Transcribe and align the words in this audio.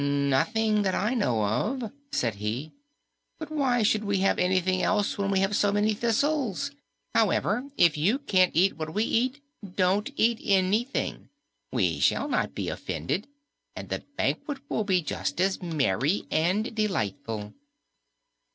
"Nothing 0.03 0.81
that 0.81 0.95
I 0.95 1.13
know 1.13 1.45
of," 1.45 1.91
said 2.11 2.33
he. 2.41 2.71
"But 3.37 3.51
why 3.51 3.83
should 3.83 4.03
we 4.03 4.17
have 4.21 4.39
anything 4.39 4.81
else 4.81 5.15
when 5.15 5.29
we 5.29 5.41
have 5.41 5.55
so 5.55 5.71
many 5.71 5.93
thistles? 5.93 6.71
However, 7.13 7.69
if 7.77 7.99
you 7.99 8.17
can't 8.17 8.55
eat 8.55 8.77
what 8.77 8.95
we 8.95 9.03
eat, 9.03 9.43
don't 9.75 10.09
eat 10.15 10.39
anything. 10.43 11.29
We 11.71 11.99
shall 11.99 12.27
not 12.27 12.55
be 12.55 12.67
offended, 12.67 13.27
and 13.75 13.89
the 13.89 14.03
banquet 14.17 14.57
will 14.69 14.85
be 14.85 15.03
just 15.03 15.39
as 15.39 15.61
merry 15.61 16.25
and 16.31 16.73
delightful." 16.73 17.53